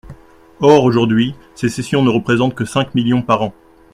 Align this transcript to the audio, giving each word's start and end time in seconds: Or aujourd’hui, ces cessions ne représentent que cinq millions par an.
Or 0.61 0.83
aujourd’hui, 0.83 1.35
ces 1.53 1.69
cessions 1.69 2.01
ne 2.01 2.09
représentent 2.09 2.55
que 2.55 2.65
cinq 2.65 2.95
millions 2.95 3.21
par 3.21 3.43
an. 3.43 3.53